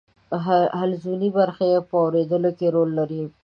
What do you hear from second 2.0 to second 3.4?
اوریدلو کې رول لري.